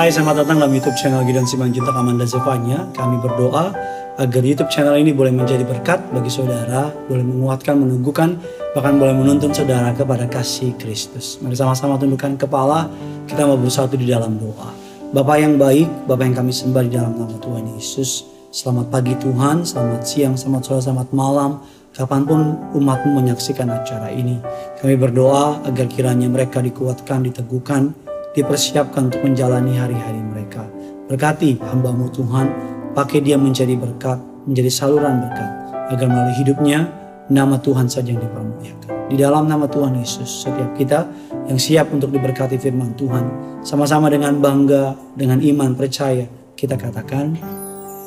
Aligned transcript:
Hai, 0.00 0.08
selamat 0.08 0.48
datang 0.48 0.64
dalam 0.64 0.72
YouTube 0.72 0.96
channel 0.96 1.20
Gideon 1.28 1.44
Simanjuntak 1.44 1.92
Amanda 1.92 2.24
Zevanya. 2.24 2.88
Kami 2.96 3.20
berdoa 3.20 3.68
agar 4.16 4.40
YouTube 4.40 4.72
channel 4.72 4.96
ini 4.96 5.12
boleh 5.12 5.28
menjadi 5.28 5.60
berkat 5.60 6.00
bagi 6.08 6.32
saudara, 6.32 6.88
boleh 7.04 7.20
menguatkan, 7.20 7.76
meneguhkan, 7.76 8.40
bahkan 8.72 8.96
boleh 8.96 9.12
menuntun 9.12 9.52
saudara 9.52 9.92
kepada 9.92 10.24
kasih 10.24 10.72
Kristus. 10.80 11.36
Mari 11.44 11.52
sama-sama 11.52 12.00
tundukkan 12.00 12.40
kepala, 12.40 12.88
kita 13.28 13.44
mau 13.44 13.60
bersatu 13.60 14.00
di 14.00 14.08
dalam 14.08 14.40
doa. 14.40 14.72
Bapak 15.12 15.36
yang 15.36 15.60
baik, 15.60 16.08
Bapak 16.08 16.32
yang 16.32 16.36
kami 16.48 16.52
sembah 16.56 16.80
di 16.80 16.96
dalam 16.96 17.20
nama 17.20 17.36
Tuhan 17.36 17.68
Yesus. 17.76 18.24
Selamat 18.48 18.88
pagi 18.88 19.12
Tuhan, 19.20 19.68
selamat 19.68 20.00
siang, 20.00 20.32
selamat 20.32 20.62
sore, 20.64 20.80
selamat 20.80 21.12
malam. 21.12 21.60
Kapan 21.92 22.24
pun 22.24 22.56
umatmu 22.72 23.20
menyaksikan 23.20 23.68
acara 23.68 24.08
ini. 24.08 24.40
Kami 24.80 24.96
berdoa 24.96 25.60
agar 25.68 25.84
kiranya 25.92 26.24
mereka 26.32 26.64
dikuatkan, 26.64 27.20
diteguhkan, 27.20 28.08
dipersiapkan 28.34 29.10
untuk 29.10 29.22
menjalani 29.26 29.74
hari-hari 29.74 30.22
mereka. 30.22 30.62
Berkati 31.10 31.58
hambamu 31.58 32.06
Tuhan, 32.14 32.46
pakai 32.94 33.18
dia 33.22 33.34
menjadi 33.34 33.74
berkat, 33.74 34.18
menjadi 34.46 34.70
saluran 34.70 35.18
berkat. 35.26 35.50
Agar 35.90 36.06
melalui 36.06 36.36
hidupnya, 36.38 36.86
nama 37.26 37.58
Tuhan 37.58 37.90
saja 37.90 38.14
yang 38.14 38.22
dipermuliakan. 38.22 39.10
Di 39.10 39.18
dalam 39.18 39.50
nama 39.50 39.66
Tuhan 39.66 39.98
Yesus, 39.98 40.46
setiap 40.46 40.70
kita 40.78 41.02
yang 41.50 41.58
siap 41.58 41.90
untuk 41.90 42.14
diberkati 42.14 42.54
firman 42.62 42.94
Tuhan, 42.94 43.26
sama-sama 43.66 44.06
dengan 44.06 44.38
bangga, 44.38 44.94
dengan 45.18 45.42
iman, 45.42 45.74
percaya, 45.74 46.30
kita 46.54 46.78
katakan, 46.78 47.34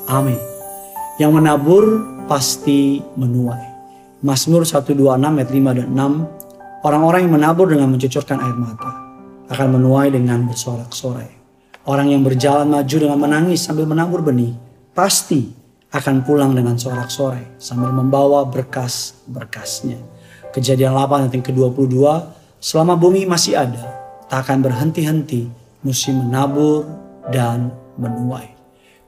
amin. 0.07 0.39
Yang 1.19 1.31
menabur 1.35 1.83
pasti 2.31 3.03
menuai. 3.19 3.75
Mazmur 4.23 4.63
126 4.63 4.95
ayat 5.19 5.51
5 5.51 5.79
dan 5.83 5.87
6, 5.91 6.87
orang-orang 6.87 7.27
yang 7.27 7.33
menabur 7.35 7.67
dengan 7.67 7.91
mencucurkan 7.91 8.39
air 8.39 8.55
mata 8.55 9.02
akan 9.52 9.67
menuai 9.80 10.13
dengan 10.13 10.47
bersorak-sorai. 10.47 11.31
Orang 11.83 12.08
yang 12.11 12.23
berjalan 12.23 12.72
maju 12.72 12.95
dengan 12.95 13.19
menangis 13.19 13.67
sambil 13.67 13.83
menabur 13.83 14.23
benih 14.23 14.55
pasti 14.95 15.52
akan 15.91 16.23
pulang 16.23 16.55
dengan 16.55 16.80
sorak-sorai 16.80 17.59
sambil 17.59 17.91
membawa 17.91 18.47
berkas-berkasnya. 18.47 19.99
Kejadian 20.55 20.95
8 20.95 21.27
ayat 21.27 21.33
yang 21.33 21.45
ke-22, 21.45 21.97
selama 22.64 22.94
bumi 22.95 23.25
masih 23.27 23.58
ada, 23.58 23.89
tak 24.31 24.47
akan 24.47 24.64
berhenti-henti 24.64 25.49
musim 25.83 26.23
menabur 26.23 26.88
dan 27.30 27.73
menuai. 27.99 28.53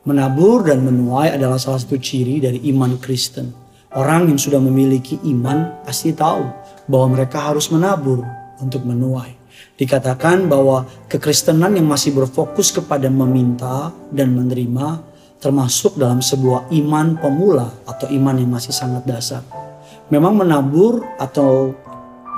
Menabur 0.06 0.62
dan 0.68 0.86
menuai 0.86 1.34
adalah 1.34 1.58
salah 1.58 1.82
satu 1.82 1.98
ciri 1.98 2.38
dari 2.38 2.62
iman 2.70 3.00
Kristen. 3.02 3.50
Orang 3.96 4.30
yang 4.30 4.38
sudah 4.38 4.60
memiliki 4.62 5.18
iman 5.32 5.82
pasti 5.82 6.14
tahu 6.14 6.46
bahwa 6.86 7.18
mereka 7.18 7.42
harus 7.42 7.72
menabur 7.74 8.22
untuk 8.62 8.86
menuai. 8.86 9.45
Dikatakan 9.76 10.48
bahwa 10.48 10.88
kekristenan 11.12 11.76
yang 11.76 11.88
masih 11.88 12.16
berfokus 12.16 12.72
kepada 12.72 13.12
meminta 13.12 13.92
dan 14.12 14.32
menerima 14.32 15.04
termasuk 15.44 16.00
dalam 16.00 16.24
sebuah 16.24 16.72
iman 16.74 17.20
pemula 17.20 17.68
atau 17.86 18.08
iman 18.10 18.36
yang 18.40 18.50
masih 18.56 18.72
sangat 18.72 19.04
dasar. 19.04 19.44
Memang 20.10 20.38
menabur 20.38 21.04
atau 21.20 21.76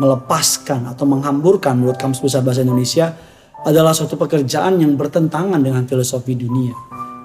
melepaskan 0.02 0.90
atau 0.92 1.06
menghamburkan 1.10 1.78
menurut 1.78 1.98
Kamus 1.98 2.22
Besar 2.22 2.42
Bahasa 2.42 2.66
Indonesia 2.66 3.14
adalah 3.66 3.94
suatu 3.94 4.18
pekerjaan 4.18 4.82
yang 4.82 4.94
bertentangan 4.98 5.58
dengan 5.62 5.86
filosofi 5.86 6.38
dunia. 6.38 6.74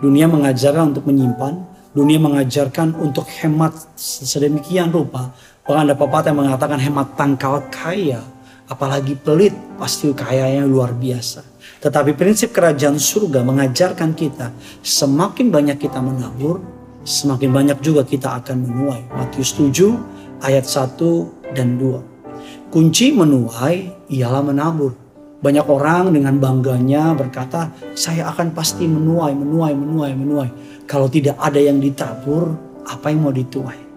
Dunia 0.01 0.27
mengajarkan 0.27 0.97
untuk 0.97 1.07
menyimpan, 1.07 1.73
Dunia 1.93 2.17
mengajarkan 2.17 2.97
untuk 2.97 3.29
hemat 3.29 3.77
sedemikian 4.01 4.89
rupa. 4.89 5.29
Bahkan 5.69 5.93
ada 5.93 5.93
pepatah 5.93 6.33
yang 6.33 6.41
mengatakan 6.41 6.81
hemat 6.81 7.13
tangkal 7.21 7.61
kaya. 7.69 8.25
Apalagi 8.73 9.21
pelit 9.21 9.53
pasti 9.77 10.09
kayanya 10.17 10.65
luar 10.65 10.97
biasa. 10.97 11.45
Tetapi 11.85 12.17
prinsip 12.17 12.57
kerajaan 12.57 12.97
surga 12.97 13.45
mengajarkan 13.45 14.17
kita 14.17 14.49
semakin 14.81 15.53
banyak 15.53 15.77
kita 15.77 16.01
menabur, 16.01 16.65
semakin 17.05 17.53
banyak 17.53 17.79
juga 17.85 18.01
kita 18.09 18.41
akan 18.41 18.65
menuai. 18.65 19.03
Matius 19.13 19.53
7 19.61 20.41
ayat 20.41 20.65
1 20.65 21.53
dan 21.53 21.77
2. 21.77 22.73
Kunci 22.73 23.13
menuai 23.13 24.09
ialah 24.09 24.41
menabur. 24.41 24.97
Banyak 25.43 25.67
orang 25.69 26.15
dengan 26.15 26.41
bangganya 26.41 27.13
berkata, 27.13 27.69
saya 27.93 28.31
akan 28.33 28.57
pasti 28.57 28.89
menuai, 28.89 29.37
menuai, 29.37 29.75
menuai, 29.77 30.13
menuai. 30.17 30.51
Kalau 30.89 31.13
tidak 31.13 31.37
ada 31.37 31.61
yang 31.61 31.77
ditabur, 31.77 32.57
apa 32.89 33.13
yang 33.13 33.27
mau 33.27 33.35
dituai? 33.35 33.93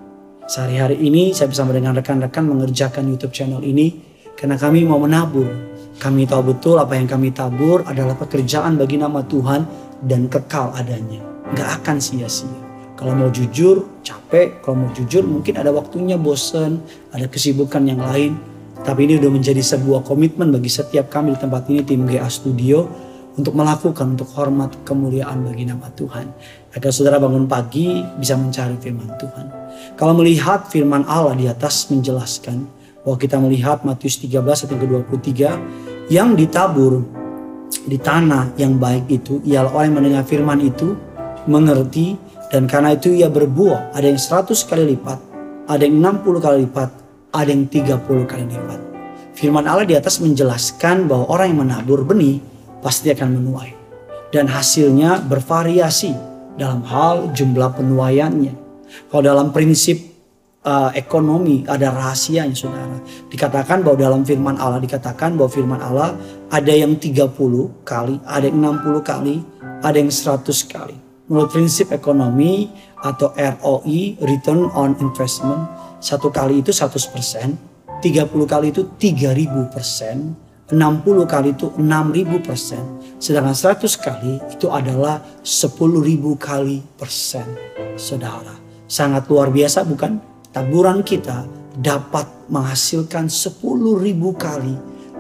Sehari-hari 0.50 1.00
ini 1.00 1.32
saya 1.32 1.48
bersama 1.48 1.72
dengan 1.72 1.96
rekan-rekan 1.96 2.44
mengerjakan 2.50 3.14
YouTube 3.14 3.32
channel 3.32 3.62
ini 3.62 4.15
karena 4.46 4.62
kami 4.62 4.86
mau 4.86 5.02
menabur. 5.02 5.50
Kami 5.98 6.30
tahu 6.30 6.54
betul 6.54 6.78
apa 6.78 6.94
yang 6.94 7.10
kami 7.10 7.34
tabur 7.34 7.82
adalah 7.82 8.14
pekerjaan 8.14 8.78
bagi 8.78 9.02
nama 9.02 9.26
Tuhan 9.26 9.66
dan 10.06 10.30
kekal 10.30 10.70
adanya. 10.78 11.18
Gak 11.58 11.82
akan 11.82 11.98
sia-sia. 11.98 12.54
Kalau 12.94 13.18
mau 13.18 13.34
jujur, 13.34 14.06
capek. 14.06 14.62
Kalau 14.62 14.86
mau 14.86 14.94
jujur, 14.94 15.26
mungkin 15.26 15.58
ada 15.58 15.74
waktunya 15.74 16.14
bosen, 16.14 16.78
ada 17.10 17.26
kesibukan 17.26 17.90
yang 17.90 17.98
lain. 18.06 18.38
Tapi 18.86 19.10
ini 19.10 19.18
udah 19.18 19.34
menjadi 19.34 19.66
sebuah 19.66 20.06
komitmen 20.06 20.54
bagi 20.54 20.70
setiap 20.70 21.10
kami 21.10 21.34
di 21.34 21.42
tempat 21.42 21.66
ini, 21.74 21.82
tim 21.82 22.06
GA 22.06 22.30
Studio, 22.30 22.86
untuk 23.42 23.58
melakukan 23.58 24.14
untuk 24.14 24.30
hormat 24.38 24.78
kemuliaan 24.86 25.42
bagi 25.42 25.66
nama 25.66 25.90
Tuhan. 25.90 26.30
Agar 26.78 26.94
saudara 26.94 27.18
bangun 27.18 27.50
pagi 27.50 27.98
bisa 28.22 28.38
mencari 28.38 28.78
firman 28.78 29.10
Tuhan. 29.18 29.46
Kalau 29.98 30.14
melihat 30.14 30.70
firman 30.70 31.02
Allah 31.10 31.34
di 31.34 31.50
atas 31.50 31.90
menjelaskan 31.90 32.85
bahwa 33.06 33.18
kita 33.22 33.38
melihat 33.38 33.86
Matius 33.86 34.18
13 34.20 34.42
ayat 34.42 34.72
ke-23 34.74 35.32
yang 36.10 36.34
ditabur 36.34 37.06
di 37.86 38.02
tanah 38.02 38.58
yang 38.58 38.82
baik 38.82 39.06
itu 39.08 39.40
ialah 39.46 39.72
orang 39.72 39.86
yang 39.94 39.98
mendengar 40.02 40.24
firman 40.26 40.60
itu 40.66 40.98
mengerti 41.46 42.18
dan 42.50 42.66
karena 42.66 42.98
itu 42.98 43.14
ia 43.14 43.30
berbuah 43.30 43.94
ada 43.94 44.10
yang 44.10 44.18
100 44.18 44.52
kali 44.66 44.98
lipat 44.98 45.20
ada 45.70 45.82
yang 45.86 46.02
60 46.02 46.42
kali 46.42 46.58
lipat 46.66 46.90
ada 47.30 47.50
yang 47.50 47.70
30 47.70 48.26
kali 48.26 48.46
lipat 48.50 48.80
firman 49.36 49.68
Allah 49.68 49.84
di 49.84 49.94
atas 49.94 50.24
menjelaskan 50.24 51.12
bahwa 51.12 51.28
orang 51.30 51.48
yang 51.52 51.60
menabur 51.68 52.08
benih 52.08 52.40
pasti 52.80 53.12
akan 53.12 53.42
menuai. 53.42 53.72
Dan 54.32 54.46
hasilnya 54.46 55.24
bervariasi 55.28 56.16
dalam 56.56 56.82
hal 56.88 57.36
jumlah 57.36 57.76
penuaiannya. 57.76 58.54
Kalau 59.12 59.24
dalam 59.24 59.52
prinsip 59.52 60.00
uh, 60.66 60.90
ekonomi 60.98 61.64
ada 61.70 61.94
rahasianya 61.94 62.58
saudara. 62.58 62.98
Dikatakan 63.30 63.86
bahwa 63.86 63.98
dalam 64.02 64.22
firman 64.26 64.58
Allah 64.58 64.82
dikatakan 64.82 65.38
bahwa 65.38 65.50
firman 65.54 65.80
Allah 65.80 66.18
ada 66.50 66.74
yang 66.74 66.98
30 66.98 67.32
kali, 67.86 68.18
ada 68.26 68.46
yang 68.50 68.60
60 68.60 69.06
kali, 69.06 69.36
ada 69.86 69.96
yang 69.96 70.10
100 70.10 70.42
kali. 70.66 70.98
Menurut 71.30 71.50
prinsip 71.54 71.90
ekonomi 71.90 72.70
atau 73.02 73.34
ROI, 73.34 74.22
Return 74.22 74.70
on 74.74 74.94
Investment, 75.02 75.70
satu 76.02 76.30
kali 76.30 76.62
itu 76.62 76.70
100 76.70 77.14
persen, 77.14 77.58
30 78.02 78.30
kali 78.46 78.70
itu 78.70 78.86
3000 78.98 79.74
persen, 79.74 80.38
60 80.70 81.26
kali 81.26 81.54
itu 81.54 81.74
6000 81.78 82.46
persen. 82.46 82.84
Sedangkan 83.18 83.58
100 83.58 83.90
kali 83.98 84.34
itu 84.54 84.70
adalah 84.70 85.22
10.000 85.42 86.38
kali 86.38 86.82
persen. 86.94 87.46
Saudara, 87.98 88.54
sangat 88.86 89.26
luar 89.26 89.50
biasa 89.50 89.82
bukan? 89.82 90.35
Taburan 90.56 91.04
kita 91.04 91.44
dapat 91.76 92.48
menghasilkan 92.48 93.28
10.000 93.28 93.60
kali 94.40 94.76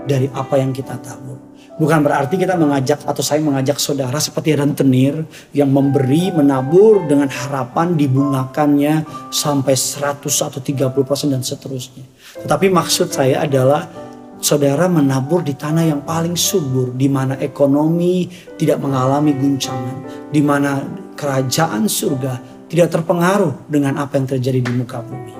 dari 0.07 0.31
apa 0.31 0.55
yang 0.55 0.71
kita 0.71 0.95
tabur. 1.03 1.35
Bukan 1.75 2.07
berarti 2.07 2.39
kita 2.39 2.55
mengajak 2.55 3.03
atau 3.03 3.19
saya 3.19 3.43
mengajak 3.43 3.75
saudara 3.75 4.15
seperti 4.15 4.55
rentenir 4.55 5.27
yang 5.51 5.67
memberi, 5.75 6.31
menabur 6.31 7.03
dengan 7.03 7.27
harapan 7.27 7.99
dibungakannya 7.99 9.03
sampai 9.27 9.75
100 9.75 10.23
atau 10.23 10.63
30 10.63 11.03
persen 11.03 11.27
dan 11.35 11.43
seterusnya. 11.43 12.07
Tetapi 12.39 12.71
maksud 12.71 13.11
saya 13.11 13.43
adalah 13.43 13.91
saudara 14.39 14.87
menabur 14.87 15.43
di 15.43 15.51
tanah 15.51 15.83
yang 15.83 16.07
paling 16.07 16.39
subur, 16.39 16.95
di 16.95 17.11
mana 17.11 17.35
ekonomi 17.43 18.31
tidak 18.55 18.79
mengalami 18.79 19.35
guncangan, 19.35 20.31
di 20.31 20.39
mana 20.39 20.79
kerajaan 21.19 21.91
surga 21.91 22.54
tidak 22.75 22.91
terpengaruh 22.91 23.71
dengan 23.71 23.95
apa 23.95 24.19
yang 24.19 24.27
terjadi 24.27 24.59
di 24.59 24.71
muka 24.75 24.99
bumi. 24.99 25.31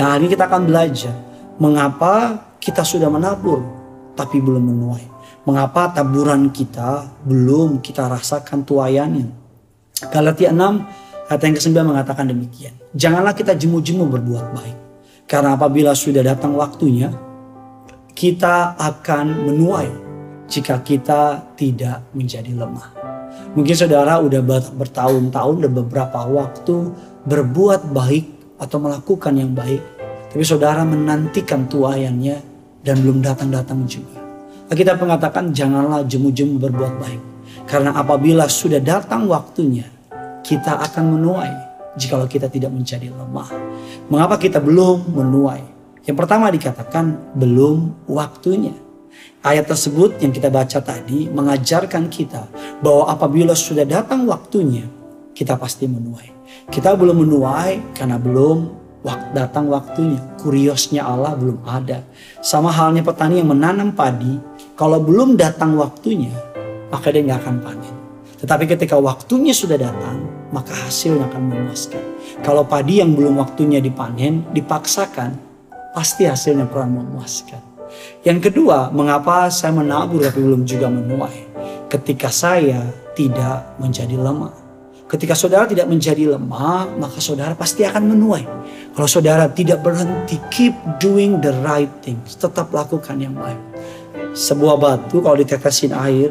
Nah, 0.00 0.16
hari 0.16 0.24
ini 0.24 0.32
kita 0.32 0.48
akan 0.48 0.64
belajar 0.64 1.12
mengapa 1.60 2.40
kita 2.56 2.80
sudah 2.80 3.12
menabur 3.12 3.60
tapi 4.16 4.40
belum 4.40 4.64
menuai. 4.64 5.04
Mengapa 5.44 5.92
taburan 5.92 6.48
kita 6.48 7.20
belum 7.28 7.84
kita 7.84 8.08
rasakan 8.08 8.64
tuayannya. 8.64 9.28
Galatia 10.08 10.56
6 10.56 11.28
ayat 11.28 11.40
yang 11.44 11.54
ke-9 11.60 11.70
mengatakan 11.84 12.24
demikian. 12.32 12.72
Janganlah 12.96 13.36
kita 13.36 13.52
jemu-jemu 13.52 14.08
berbuat 14.08 14.46
baik. 14.56 14.78
Karena 15.28 15.60
apabila 15.60 15.92
sudah 15.92 16.24
datang 16.24 16.56
waktunya, 16.56 17.12
kita 18.16 18.74
akan 18.80 19.46
menuai 19.52 19.88
jika 20.48 20.80
kita 20.80 21.54
tidak 21.54 22.08
menjadi 22.16 22.56
lemah. 22.56 23.19
Mungkin 23.50 23.74
saudara 23.74 24.22
udah 24.22 24.38
bertahun-tahun 24.78 25.56
dan 25.66 25.72
beberapa 25.74 26.22
waktu 26.22 26.94
berbuat 27.26 27.90
baik 27.90 28.56
atau 28.62 28.78
melakukan 28.78 29.34
yang 29.34 29.50
baik. 29.50 29.82
Tapi 30.30 30.44
saudara 30.46 30.86
menantikan 30.86 31.66
tuayannya 31.66 32.38
dan 32.86 33.02
belum 33.02 33.18
datang-datang 33.18 33.82
juga. 33.90 34.22
Kita 34.70 34.94
mengatakan 34.94 35.50
janganlah 35.50 36.06
jemu-jemu 36.06 36.62
berbuat 36.62 36.94
baik. 37.02 37.22
Karena 37.66 37.90
apabila 37.98 38.46
sudah 38.46 38.78
datang 38.78 39.26
waktunya, 39.26 39.86
kita 40.46 40.78
akan 40.78 41.18
menuai 41.18 41.52
jikalau 41.98 42.30
kita 42.30 42.46
tidak 42.46 42.70
menjadi 42.70 43.10
lemah. 43.10 43.50
Mengapa 44.06 44.38
kita 44.38 44.62
belum 44.62 45.10
menuai? 45.10 45.62
Yang 46.06 46.16
pertama 46.16 46.50
dikatakan 46.54 47.34
belum 47.34 48.06
waktunya. 48.06 48.74
Ayat 49.40 49.72
tersebut 49.72 50.20
yang 50.20 50.36
kita 50.36 50.52
baca 50.52 50.78
tadi 50.84 51.28
mengajarkan 51.32 52.12
kita 52.12 52.44
bahwa 52.84 53.08
apabila 53.08 53.56
sudah 53.56 53.88
datang 53.88 54.28
waktunya, 54.28 54.84
kita 55.32 55.56
pasti 55.56 55.88
menuai. 55.88 56.28
Kita 56.68 56.92
belum 56.92 57.24
menuai 57.24 57.96
karena 57.96 58.20
belum 58.20 58.80
datang 59.32 59.72
waktunya. 59.72 60.20
Kuriosnya 60.36 61.08
Allah 61.08 61.32
belum 61.32 61.64
ada. 61.64 62.04
Sama 62.44 62.68
halnya 62.68 63.00
petani 63.00 63.40
yang 63.40 63.48
menanam 63.48 63.96
padi, 63.96 64.36
kalau 64.76 65.00
belum 65.00 65.40
datang 65.40 65.72
waktunya, 65.80 66.32
maka 66.92 67.08
dia 67.08 67.24
nggak 67.24 67.40
akan 67.40 67.56
panen. 67.64 67.94
Tetapi 68.40 68.64
ketika 68.76 68.96
waktunya 69.00 69.52
sudah 69.52 69.76
datang, 69.76 70.20
maka 70.52 70.72
hasilnya 70.72 71.28
akan 71.28 71.42
memuaskan. 71.48 72.04
Kalau 72.44 72.64
padi 72.64 73.00
yang 73.00 73.12
belum 73.16 73.40
waktunya 73.40 73.80
dipanen, 73.84 74.48
dipaksakan, 74.52 75.36
pasti 75.92 76.24
hasilnya 76.24 76.68
kurang 76.68 76.96
memuaskan. 76.96 77.69
Yang 78.20 78.50
kedua, 78.50 78.92
mengapa 78.92 79.48
saya 79.48 79.72
menabur 79.72 80.20
tapi 80.20 80.44
belum 80.44 80.68
juga 80.68 80.92
menuai? 80.92 81.48
Ketika 81.88 82.28
saya 82.28 82.84
tidak 83.16 83.76
menjadi 83.76 84.16
lemah. 84.16 84.54
Ketika 85.10 85.34
saudara 85.34 85.66
tidak 85.66 85.90
menjadi 85.90 86.38
lemah, 86.38 86.86
maka 86.94 87.18
saudara 87.18 87.58
pasti 87.58 87.82
akan 87.82 88.14
menuai. 88.14 88.46
Kalau 88.94 89.08
saudara 89.10 89.50
tidak 89.50 89.82
berhenti, 89.82 90.38
keep 90.54 90.70
doing 91.02 91.42
the 91.42 91.50
right 91.66 91.90
things. 91.98 92.38
Tetap 92.38 92.70
lakukan 92.70 93.18
yang 93.18 93.34
baik. 93.34 93.58
Sebuah 94.30 94.78
batu 94.78 95.18
kalau 95.18 95.34
ditetesin 95.34 95.90
air, 95.90 96.30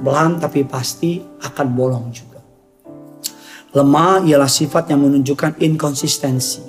pelan 0.00 0.40
tapi 0.40 0.64
pasti 0.64 1.20
akan 1.44 1.66
bolong 1.76 2.08
juga. 2.08 2.40
Lemah 3.76 4.24
ialah 4.24 4.48
sifat 4.48 4.88
yang 4.88 5.04
menunjukkan 5.04 5.60
inkonsistensi. 5.60 6.64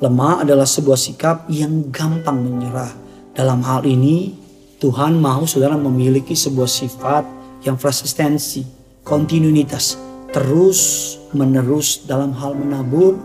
Lemah 0.00 0.48
adalah 0.48 0.64
sebuah 0.64 0.96
sikap 0.96 1.44
yang 1.52 1.92
gampang 1.92 2.40
menyerah 2.40 3.03
dalam 3.34 3.66
hal 3.66 3.82
ini, 3.82 4.30
Tuhan 4.78 5.18
mau 5.18 5.42
saudara 5.42 5.74
memiliki 5.74 6.38
sebuah 6.38 6.70
sifat 6.70 7.26
yang 7.66 7.74
persistensi, 7.74 8.62
kontinuitas, 9.02 9.98
terus 10.30 11.14
menerus 11.34 12.06
dalam 12.06 12.30
hal 12.38 12.54
menabur, 12.54 13.18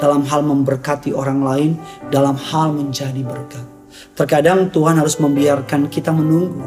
dalam 0.00 0.24
hal 0.24 0.40
memberkati 0.40 1.12
orang 1.12 1.44
lain, 1.44 1.70
dalam 2.08 2.32
hal 2.32 2.72
menjadi 2.72 3.20
berkat. 3.20 3.68
Terkadang 4.16 4.72
Tuhan 4.72 4.96
harus 4.96 5.20
membiarkan 5.20 5.92
kita 5.92 6.16
menunggu 6.16 6.64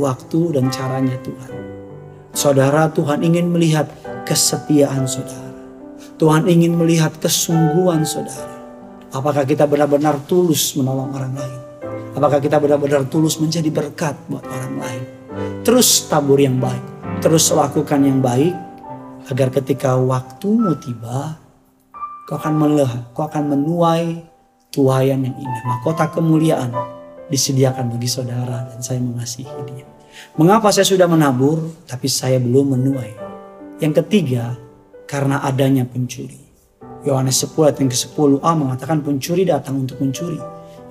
waktu 0.00 0.56
dan 0.56 0.72
caranya 0.72 1.20
Tuhan. 1.20 1.52
Saudara, 2.32 2.88
Tuhan 2.88 3.20
ingin 3.20 3.52
melihat 3.52 3.84
kesetiaan 4.24 5.04
saudara. 5.04 5.52
Tuhan 6.16 6.48
ingin 6.48 6.72
melihat 6.72 7.12
kesungguhan 7.20 8.00
saudara. 8.08 8.48
Apakah 9.12 9.44
kita 9.44 9.68
benar-benar 9.68 10.24
tulus 10.24 10.72
menolong 10.74 11.12
orang 11.12 11.34
lain? 11.36 11.73
Apakah 12.14 12.38
kita 12.38 12.62
benar-benar 12.62 13.10
tulus 13.10 13.42
menjadi 13.42 13.74
berkat 13.74 14.14
buat 14.30 14.46
orang 14.46 14.74
lain? 14.78 15.02
Terus 15.66 16.06
tabur 16.06 16.38
yang 16.38 16.62
baik, 16.62 17.18
terus 17.18 17.50
lakukan 17.50 17.98
yang 18.06 18.22
baik, 18.22 18.54
agar 19.26 19.50
ketika 19.50 19.98
waktumu 19.98 20.78
tiba, 20.78 21.34
kau 22.30 22.38
akan 22.38 22.54
melihat, 22.54 23.02
kau 23.18 23.26
akan 23.26 23.58
menuai 23.58 24.22
tuayan 24.70 25.26
yang 25.26 25.34
indah. 25.34 25.62
Mahkota 25.66 26.14
kemuliaan 26.14 26.70
disediakan 27.34 27.90
bagi 27.98 28.06
saudara 28.06 28.62
dan 28.70 28.78
saya 28.78 29.02
mengasihi 29.02 29.50
dia. 29.74 29.86
Mengapa 30.38 30.70
saya 30.70 30.86
sudah 30.86 31.10
menabur 31.10 31.66
tapi 31.90 32.06
saya 32.06 32.38
belum 32.38 32.78
menuai? 32.78 33.12
Yang 33.82 34.06
ketiga, 34.06 34.54
karena 35.10 35.42
adanya 35.42 35.82
pencuri. 35.82 36.46
Yohanes 37.02 37.42
10 37.42 37.58
ayat 37.66 37.76
yang 37.82 37.90
ke-10a 37.90 38.50
mengatakan 38.54 39.02
pencuri 39.02 39.42
datang 39.42 39.82
untuk 39.82 39.98
mencuri 39.98 40.38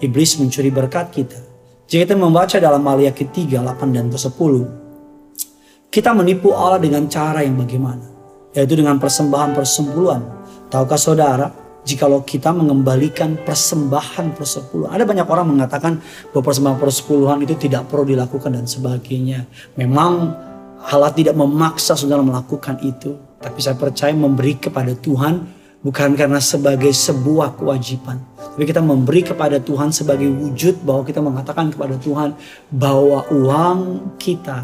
Iblis 0.03 0.35
mencuri 0.35 0.67
berkat 0.67 1.15
kita. 1.15 1.39
Jika 1.88 2.11
kita 2.11 2.15
membaca 2.19 2.59
dalam 2.59 2.83
Maliaki 2.83 3.23
3, 3.31 3.63
8 3.63 3.95
dan 3.95 4.11
10, 4.11 5.88
kita 5.88 6.11
menipu 6.11 6.51
Allah 6.51 6.83
dengan 6.83 7.07
cara 7.07 7.39
yang 7.39 7.55
bagaimana? 7.55 8.03
Yaitu 8.51 8.75
dengan 8.75 9.00
persembahan 9.00 9.55
persepuluhan. 9.55 10.21
Tahukah 10.67 11.00
saudara, 11.00 11.47
jikalau 11.88 12.19
kita 12.27 12.51
mengembalikan 12.51 13.39
persembahan 13.39 14.35
persepuluhan. 14.35 14.91
Ada 14.91 15.07
banyak 15.07 15.27
orang 15.27 15.47
mengatakan 15.55 16.03
bahwa 16.35 16.44
persembahan 16.51 16.77
persepuluhan 16.83 17.39
itu 17.47 17.55
tidak 17.55 17.88
perlu 17.88 18.03
dilakukan 18.03 18.59
dan 18.59 18.67
sebagainya. 18.67 19.47
Memang 19.79 20.35
Allah 20.83 21.15
tidak 21.15 21.39
memaksa 21.39 21.95
saudara 21.95 22.19
melakukan 22.19 22.75
itu. 22.83 23.15
Tapi 23.39 23.59
saya 23.59 23.79
percaya 23.79 24.11
memberi 24.11 24.59
kepada 24.59 24.91
Tuhan 25.00 25.62
Bukan 25.83 26.15
karena 26.15 26.39
sebagai 26.39 26.95
sebuah 26.95 27.59
kewajiban. 27.59 28.15
Tapi 28.39 28.63
kita 28.63 28.80
memberi 28.80 29.19
kepada 29.19 29.59
Tuhan 29.59 29.91
sebagai 29.91 30.31
wujud 30.31 30.80
bahwa 30.88 31.03
kita 31.03 31.19
mengatakan 31.19 31.75
kepada 31.75 32.00
Tuhan 32.00 32.39
bahwa 32.71 33.27
uang 33.27 33.80
kita 34.15 34.63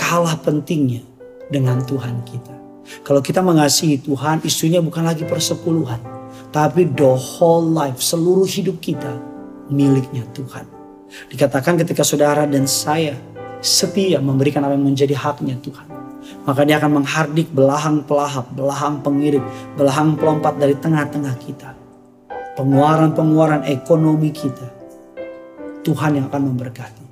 kalah 0.00 0.40
pentingnya 0.40 1.04
dengan 1.52 1.84
Tuhan 1.84 2.24
kita. 2.24 2.56
Kalau 3.04 3.20
kita 3.20 3.44
mengasihi 3.44 4.00
Tuhan, 4.00 4.40
isunya 4.40 4.80
bukan 4.80 5.04
lagi 5.04 5.28
persepuluhan. 5.28 6.00
Tapi 6.50 6.88
the 6.88 7.12
whole 7.12 7.62
life, 7.62 8.00
seluruh 8.00 8.48
hidup 8.48 8.80
kita 8.80 9.12
miliknya 9.68 10.24
Tuhan. 10.32 10.64
Dikatakan 11.28 11.76
ketika 11.84 12.00
saudara 12.00 12.48
dan 12.48 12.64
saya 12.64 13.12
setia 13.60 14.24
memberikan 14.24 14.64
apa 14.64 14.72
yang 14.72 14.88
menjadi 14.88 15.12
haknya 15.20 15.60
Tuhan 15.60 15.99
maka 16.44 16.64
dia 16.68 16.76
akan 16.76 17.00
menghardik 17.00 17.48
belahang 17.52 18.04
pelahap, 18.04 18.48
belahang 18.52 19.00
pengirik, 19.00 19.44
belahang 19.76 20.16
pelompat 20.16 20.56
dari 20.60 20.76
tengah-tengah 20.76 21.34
kita. 21.40 21.70
Pengeluaran-pengeluaran 22.56 23.64
ekonomi 23.68 24.28
kita. 24.34 24.68
Tuhan 25.80 26.20
yang 26.20 26.26
akan 26.28 26.42
memberkati. 26.52 27.06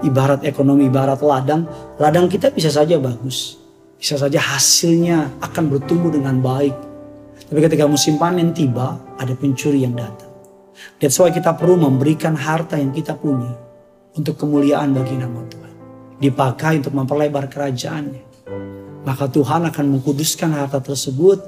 Ibarat 0.00 0.40
ekonomi, 0.48 0.88
ibarat 0.88 1.20
ladang, 1.20 1.68
ladang 2.00 2.24
kita 2.32 2.48
bisa 2.48 2.72
saja 2.72 2.96
bagus. 2.96 3.60
Bisa 4.00 4.16
saja 4.16 4.40
hasilnya 4.40 5.44
akan 5.44 5.64
bertumbuh 5.76 6.08
dengan 6.08 6.40
baik. 6.40 6.72
Tapi 7.44 7.60
ketika 7.60 7.84
musim 7.84 8.16
panen 8.16 8.56
tiba, 8.56 8.96
ada 9.20 9.36
pencuri 9.36 9.84
yang 9.84 9.92
datang. 9.92 10.32
That's 10.96 11.20
why 11.20 11.28
kita 11.28 11.52
perlu 11.60 11.76
memberikan 11.76 12.32
harta 12.32 12.80
yang 12.80 12.96
kita 12.96 13.12
punya 13.20 13.52
untuk 14.16 14.40
kemuliaan 14.40 14.96
bagi 14.96 15.20
nama 15.20 15.44
Tuhan. 15.44 15.74
Dipakai 16.16 16.80
untuk 16.80 16.96
memperlebar 16.96 17.52
kerajaannya 17.52 18.29
maka 19.04 19.28
Tuhan 19.28 19.64
akan 19.68 19.84
mengkuduskan 19.96 20.52
harta 20.52 20.80
tersebut 20.80 21.40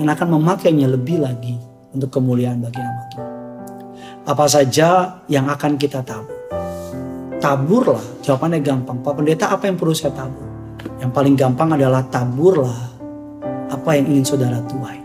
dan 0.00 0.06
akan 0.08 0.40
memakainya 0.40 0.88
lebih 0.88 1.20
lagi 1.20 1.60
untuk 1.92 2.08
kemuliaan 2.08 2.64
bagi 2.64 2.80
nama 2.80 3.02
Tuhan. 3.12 3.32
Apa 4.24 4.46
saja 4.48 5.20
yang 5.28 5.52
akan 5.52 5.76
kita 5.76 6.00
tabur? 6.00 6.32
Taburlah, 7.44 8.24
jawabannya 8.24 8.64
gampang. 8.64 9.04
Pak 9.04 9.20
Pendeta 9.20 9.52
apa 9.52 9.68
yang 9.68 9.76
perlu 9.76 9.92
saya 9.92 10.16
tabur? 10.16 10.48
Yang 10.96 11.10
paling 11.12 11.34
gampang 11.36 11.76
adalah 11.76 12.00
taburlah 12.08 12.80
apa 13.68 13.90
yang 14.00 14.08
ingin 14.16 14.24
saudara 14.24 14.64
tuai. 14.64 14.96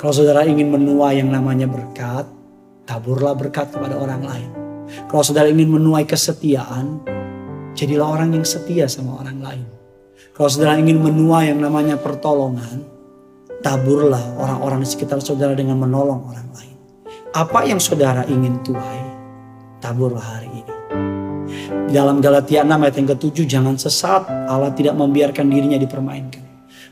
Kalau 0.00 0.12
saudara 0.16 0.48
ingin 0.48 0.72
menuai 0.72 1.20
yang 1.20 1.28
namanya 1.28 1.68
berkat, 1.68 2.24
taburlah 2.88 3.36
berkat 3.36 3.68
kepada 3.76 4.00
orang 4.00 4.24
lain. 4.24 4.50
Kalau 5.12 5.20
saudara 5.20 5.52
ingin 5.52 5.68
menuai 5.68 6.08
kesetiaan, 6.08 7.04
jadilah 7.76 8.08
orang 8.08 8.32
yang 8.32 8.44
setia 8.48 8.88
sama 8.88 9.20
orang 9.20 9.38
lain. 9.44 9.81
Kalau 10.30 10.48
saudara 10.48 10.78
ingin 10.78 11.02
menuai 11.02 11.50
yang 11.50 11.58
namanya 11.58 11.98
pertolongan, 11.98 12.86
taburlah 13.62 14.22
orang-orang 14.38 14.82
di 14.82 14.88
sekitar 14.88 15.18
saudara 15.18 15.52
dengan 15.52 15.78
menolong 15.78 16.24
orang 16.30 16.48
lain. 16.54 16.76
Apa 17.34 17.66
yang 17.66 17.82
saudara 17.82 18.22
ingin 18.30 18.62
tuai, 18.62 19.00
taburlah 19.82 20.22
hari 20.22 20.50
ini. 20.50 20.74
Dalam 21.92 22.24
Galatia 22.24 22.64
6 22.64 22.72
ayat 22.72 22.96
yang 22.96 23.08
ke-7, 23.12 23.36
jangan 23.44 23.76
sesat, 23.76 24.24
Allah 24.48 24.72
tidak 24.72 24.96
membiarkan 24.96 25.52
dirinya 25.52 25.76
dipermainkan. 25.76 26.40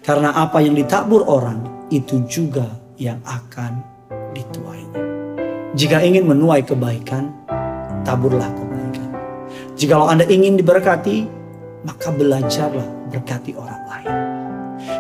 Karena 0.05 0.37
apa 0.37 0.61
yang 0.61 0.77
ditabur 0.77 1.25
orang, 1.25 1.89
itu 1.89 2.21
juga 2.29 2.69
yang 3.01 3.17
akan 3.25 3.81
dituainya. 4.37 5.03
Jika 5.73 6.05
ingin 6.05 6.29
menuai 6.29 6.61
kebaikan, 6.61 7.33
taburlah 8.05 8.49
kebaikan. 8.53 9.09
Jikalau 9.81 10.13
Anda 10.13 10.29
ingin 10.29 10.61
diberkati, 10.61 11.40
maka 11.85 12.13
belajarlah 12.13 13.09
berkati 13.09 13.57
orang 13.57 13.83
lain. 13.89 14.13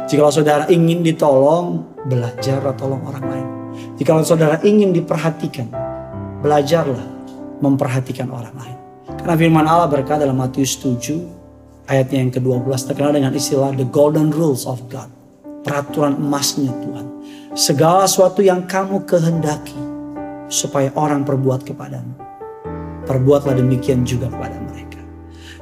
Jika 0.08 0.28
saudara 0.32 0.64
ingin 0.68 1.04
ditolong, 1.04 1.84
belajar 2.08 2.60
tolong 2.76 3.00
orang 3.04 3.24
lain. 3.24 3.46
Jika 3.96 4.16
saudara 4.24 4.60
ingin 4.64 4.92
diperhatikan, 4.96 5.68
belajarlah 6.40 7.04
memperhatikan 7.60 8.28
orang 8.32 8.54
lain. 8.56 8.78
Karena 9.20 9.34
firman 9.36 9.66
Allah 9.68 9.88
berkata 9.88 10.24
dalam 10.24 10.40
Matius 10.40 10.80
7 10.80 11.88
ayatnya 11.90 12.24
yang 12.24 12.32
ke-12 12.32 12.88
terkenal 12.88 13.12
dengan 13.12 13.32
istilah 13.36 13.76
the 13.76 13.84
golden 13.84 14.32
rules 14.32 14.64
of 14.64 14.80
God. 14.88 15.08
Peraturan 15.60 16.16
emasnya 16.16 16.72
Tuhan. 16.72 17.06
Segala 17.52 18.08
sesuatu 18.08 18.40
yang 18.40 18.64
kamu 18.64 19.04
kehendaki 19.04 19.76
supaya 20.48 20.88
orang 20.96 21.28
perbuat 21.28 21.68
kepadamu. 21.68 22.16
Perbuatlah 23.04 23.58
demikian 23.60 24.08
juga 24.08 24.32
kepada. 24.32 24.59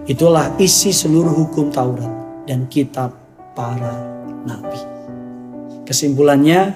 Itulah 0.09 0.57
isi 0.57 0.89
seluruh 0.89 1.37
hukum 1.37 1.69
Taurat 1.69 2.09
dan 2.49 2.65
kitab 2.73 3.13
para 3.53 3.93
nabi. 4.49 4.81
Kesimpulannya, 5.85 6.73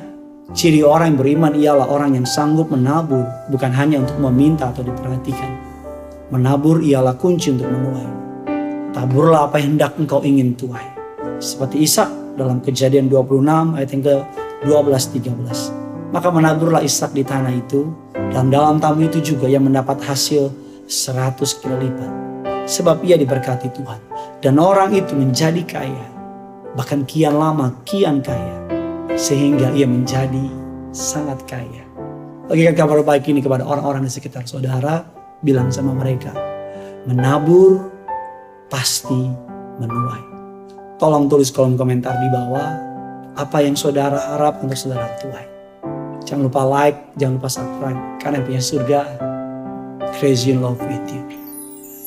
ciri 0.53 0.85
orang 0.85 1.17
yang 1.17 1.19
beriman 1.25 1.53
ialah 1.57 1.89
orang 1.89 2.13
yang 2.13 2.29
sanggup 2.29 2.69
menabur 2.69 3.25
bukan 3.49 3.73
hanya 3.73 4.05
untuk 4.05 4.21
meminta 4.21 4.69
atau 4.69 4.85
diperhatikan. 4.85 5.49
Menabur 6.29 6.85
ialah 6.85 7.17
kunci 7.17 7.57
untuk 7.57 7.73
menuai. 7.73 8.09
Taburlah 8.93 9.49
apa 9.49 9.57
yang 9.65 9.81
hendak 9.81 9.97
engkau 9.97 10.21
ingin 10.21 10.53
tuai. 10.53 10.85
Seperti 11.41 11.89
Ishak 11.89 12.37
dalam 12.37 12.61
kejadian 12.61 13.09
26 13.09 13.81
ayat 13.81 13.89
yang 13.97 14.03
ke 14.05 14.15
12-13. 14.69 16.13
Maka 16.13 16.29
menaburlah 16.29 16.85
Ishak 16.85 17.17
di 17.17 17.25
tanah 17.25 17.57
itu 17.57 17.97
dan 18.13 18.53
dalam 18.53 18.77
tamu 18.77 19.09
itu 19.09 19.25
juga 19.25 19.49
yang 19.49 19.65
mendapat 19.65 20.05
hasil 20.05 20.53
100 20.85 21.41
kilo 21.65 21.81
lipat 21.81 22.32
sebab 22.67 23.03
ia 23.07 23.19
diberkati 23.19 23.71
Tuhan. 23.75 24.01
Dan 24.43 24.59
orang 24.59 24.95
itu 24.95 25.15
menjadi 25.15 25.63
kaya, 25.63 26.07
bahkan 26.75 27.07
kian 27.07 27.39
lama 27.39 27.75
kian 27.87 28.23
kaya, 28.23 28.59
sehingga 29.15 29.71
ia 29.75 29.87
menjadi 29.87 30.51
sangat 30.91 31.43
kaya. 31.47 31.85
Bagikan 32.51 32.75
kabar 32.77 33.01
baik 33.07 33.31
ini 33.31 33.41
kepada 33.41 33.63
orang-orang 33.65 34.05
di 34.05 34.13
sekitar 34.13 34.45
saudara, 34.45 35.07
bilang 35.41 35.71
sama 35.71 35.95
mereka, 35.95 36.35
menabur 37.07 37.87
pasti 38.71 39.31
menuai. 39.79 40.25
Tolong 40.99 41.27
tulis 41.27 41.51
kolom 41.51 41.75
komentar 41.75 42.15
di 42.19 42.29
bawah 42.31 42.71
apa 43.35 43.65
yang 43.65 43.75
saudara 43.75 44.37
harap 44.37 44.61
untuk 44.63 44.77
saudara 44.77 45.09
tuai. 45.19 45.47
Jangan 46.23 46.47
lupa 46.47 46.63
like, 46.63 46.99
jangan 47.19 47.43
lupa 47.43 47.49
subscribe, 47.51 48.01
karena 48.23 48.39
punya 48.45 48.63
surga, 48.63 49.01
crazy 50.21 50.55
in 50.55 50.63
love 50.63 50.79
with 50.79 51.03
you. 51.11 51.22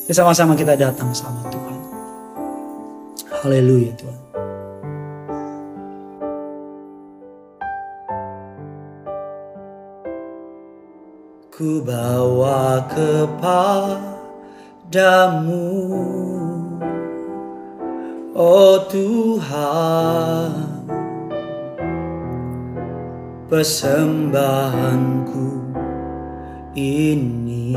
Sama-sama 0.06 0.54
kita 0.54 0.78
datang 0.78 1.10
sama 1.10 1.42
Tuhan. 1.50 1.74
Haleluya 3.42 3.90
Tuhan. 3.98 4.22
Ku 11.50 11.80
bawa 11.80 12.84
kepadamu 12.92 14.04
Oh 18.36 18.84
Tuhan 18.92 20.52
Persembahanku 23.48 25.48
ini 26.76 27.72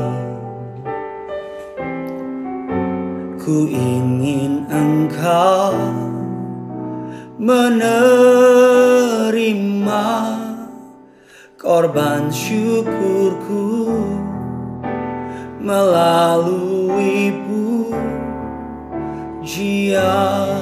Ku 3.50 3.66
ingin 3.66 4.62
engkau 4.70 5.74
menerima 7.34 8.06
korban 11.58 12.30
syukurku 12.30 13.90
melalui 15.58 17.34
pujian. 19.42 20.54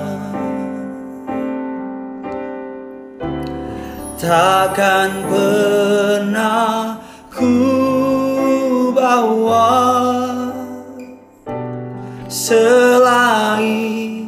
Takkan 4.17 5.29
pernah 5.29 7.05
ku 7.29 7.53
bawa 8.97 10.18
selain 12.49 14.25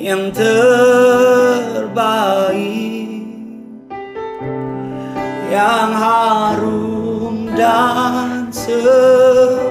yang 0.00 0.32
terbaik 0.32 1.68
yang 5.52 5.92
harum 5.92 7.52
dan 7.52 8.48
sejati 8.48 9.68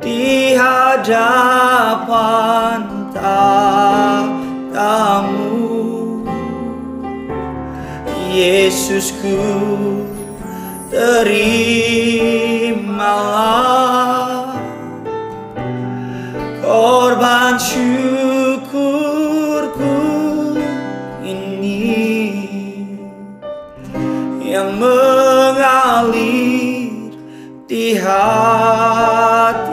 di 0.00 0.56
hadapan 0.56 1.52
tamu 4.72 6.24
Yesusku 8.32 9.36
terimalah 10.92 12.84
korban 16.60 17.56
syukurku 17.56 18.76
ini 21.24 21.88
yang 24.44 24.76
mengalir 24.76 26.28
di 27.64 27.96
hatiku 27.96 29.64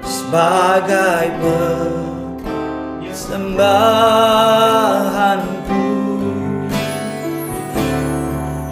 sebagai 0.00 1.28
persembahanku 3.04 5.05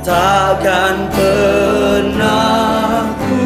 takkan 0.04 1.08
pernah 1.08 3.08
ku 3.24 3.40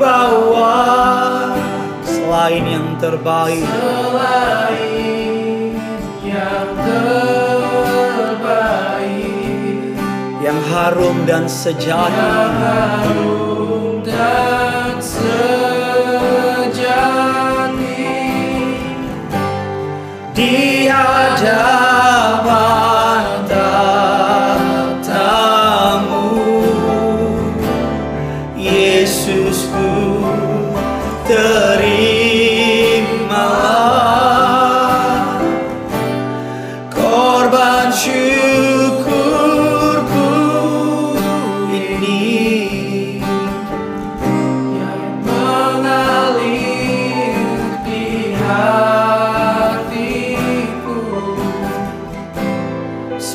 bawa 0.00 1.52
selain 2.00 2.64
yang 2.64 2.96
terbaik. 2.96 3.68
Selain 3.68 5.76
yang 6.24 6.72
terbaik. 6.80 7.52
Yang 10.40 10.56
harum 10.72 11.28
dan 11.28 11.44
sejati. 11.44 12.16
Yang 12.16 12.56
harum 12.64 14.00
dan 14.00 14.96
sejati. 15.04 15.68
Di 20.32 20.88
hadapan 20.88 22.89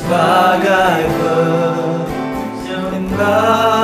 sebagai 0.06 1.02
penyembah 2.62 3.75